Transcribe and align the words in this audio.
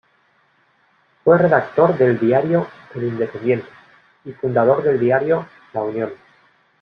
Fue 1.23 1.37
redactor 1.37 1.95
del 1.95 2.19
diario 2.19 2.65
"El 2.95 3.03
Independiente" 3.03 3.67
y 4.25 4.31
fundador 4.31 4.81
del 4.81 4.99
diario 4.99 5.45
"La 5.73 5.83
Unión". 5.83 6.11